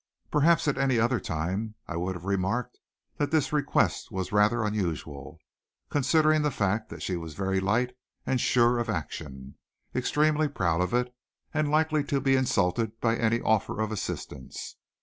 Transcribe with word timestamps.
Perhaps 0.31 0.67
at 0.67 0.79
any 0.79 0.97
other 0.99 1.19
time 1.19 1.75
I 1.87 1.95
would 1.95 2.15
have 2.15 2.25
remarked 2.25 2.79
that 3.17 3.29
this 3.29 3.53
request 3.53 4.09
was 4.11 4.31
rather 4.31 4.63
unusual, 4.63 5.37
considering 5.91 6.41
the 6.41 6.49
fact 6.49 6.89
that 6.89 7.03
she 7.03 7.15
was 7.15 7.35
very 7.35 7.59
light 7.59 7.95
and 8.25 8.41
sure 8.41 8.79
of 8.79 8.89
action, 8.89 9.59
extremely 9.93 10.47
proud 10.47 10.81
of 10.81 10.91
it, 10.95 11.13
and 11.53 11.69
likely 11.69 12.03
to 12.05 12.19
be 12.19 12.35
insulted 12.35 12.99
by 12.99 13.15
an 13.15 13.43
offer 13.43 13.79
of 13.79 13.91
assistance. 13.91 14.75